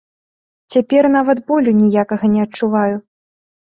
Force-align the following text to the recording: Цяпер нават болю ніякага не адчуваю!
Цяпер 0.75 1.03
нават 1.17 1.43
болю 1.53 1.77
ніякага 1.85 2.35
не 2.35 2.41
адчуваю! 2.49 2.95